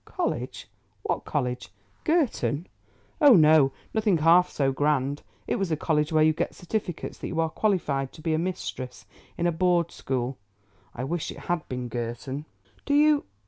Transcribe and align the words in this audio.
"College? 0.03 0.67
What 1.03 1.25
college? 1.25 1.69
Girton?" 2.05 2.65
"Oh, 3.21 3.35
no, 3.35 3.71
nothing 3.93 4.17
half 4.17 4.49
so 4.49 4.71
grand. 4.71 5.21
It 5.45 5.57
was 5.57 5.71
a 5.71 5.77
college 5.77 6.11
where 6.11 6.23
you 6.23 6.33
get 6.33 6.55
certificates 6.55 7.19
that 7.19 7.27
you 7.27 7.39
are 7.39 7.51
qualified 7.51 8.11
to 8.13 8.21
be 8.23 8.33
a 8.33 8.39
mistress 8.39 9.05
in 9.37 9.45
a 9.45 9.51
Board 9.51 9.91
school. 9.91 10.39
I 10.95 11.03
wish 11.03 11.29
it 11.29 11.37
had 11.41 11.69
been 11.69 11.87
Girton." 11.87 12.45
"Do 12.83 12.95
you?" 12.95 13.25